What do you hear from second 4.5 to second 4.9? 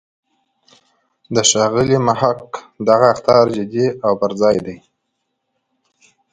دی.